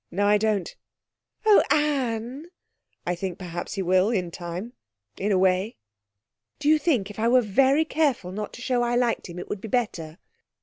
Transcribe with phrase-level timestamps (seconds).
[0.09, 0.75] 'No, I don't.'
[1.45, 2.47] 'Oh, Anne!'
[3.05, 4.73] 'I think, perhaps, he will, in time
[5.19, 5.77] in a way.'
[6.57, 9.47] 'Do you think if I were very careful not to show I liked him it
[9.47, 10.17] would be better?'